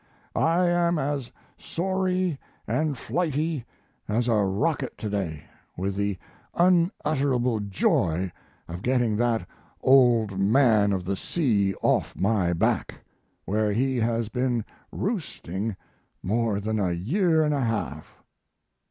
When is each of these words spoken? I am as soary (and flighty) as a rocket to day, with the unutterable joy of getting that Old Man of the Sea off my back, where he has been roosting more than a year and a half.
I 0.35 0.65
am 0.67 0.97
as 0.97 1.31
soary 1.59 2.39
(and 2.65 2.97
flighty) 2.97 3.65
as 4.09 4.27
a 4.27 4.33
rocket 4.37 4.97
to 4.97 5.09
day, 5.11 5.43
with 5.77 5.95
the 5.95 6.17
unutterable 6.55 7.59
joy 7.59 8.31
of 8.67 8.81
getting 8.81 9.15
that 9.17 9.47
Old 9.79 10.39
Man 10.39 10.91
of 10.91 11.05
the 11.05 11.15
Sea 11.15 11.75
off 11.83 12.15
my 12.15 12.51
back, 12.51 12.95
where 13.45 13.71
he 13.71 13.97
has 13.97 14.27
been 14.29 14.65
roosting 14.91 15.75
more 16.23 16.59
than 16.59 16.79
a 16.79 16.93
year 16.93 17.43
and 17.43 17.53
a 17.53 17.61
half. 17.61 18.23